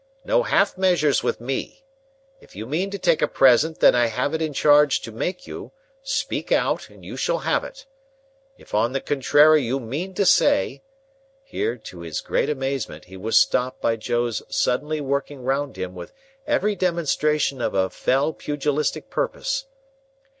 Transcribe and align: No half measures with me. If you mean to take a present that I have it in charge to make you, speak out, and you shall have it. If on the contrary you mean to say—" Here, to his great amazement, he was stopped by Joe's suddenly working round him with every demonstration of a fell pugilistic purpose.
No 0.25 0.41
half 0.41 0.79
measures 0.79 1.21
with 1.21 1.39
me. 1.39 1.85
If 2.39 2.55
you 2.55 2.65
mean 2.65 2.89
to 2.89 2.97
take 2.97 3.21
a 3.21 3.27
present 3.27 3.81
that 3.81 3.93
I 3.93 4.07
have 4.07 4.33
it 4.33 4.41
in 4.41 4.51
charge 4.51 4.99
to 5.01 5.11
make 5.11 5.45
you, 5.45 5.73
speak 6.01 6.51
out, 6.51 6.89
and 6.89 7.05
you 7.05 7.15
shall 7.15 7.37
have 7.37 7.63
it. 7.63 7.85
If 8.57 8.73
on 8.73 8.93
the 8.93 8.99
contrary 8.99 9.61
you 9.61 9.79
mean 9.79 10.15
to 10.15 10.25
say—" 10.25 10.81
Here, 11.43 11.77
to 11.77 11.99
his 11.99 12.19
great 12.19 12.49
amazement, 12.49 13.05
he 13.05 13.15
was 13.15 13.37
stopped 13.37 13.79
by 13.79 13.95
Joe's 13.95 14.41
suddenly 14.49 15.01
working 15.01 15.43
round 15.43 15.77
him 15.77 15.93
with 15.93 16.13
every 16.47 16.75
demonstration 16.75 17.61
of 17.61 17.75
a 17.75 17.91
fell 17.91 18.33
pugilistic 18.33 19.11
purpose. 19.11 19.67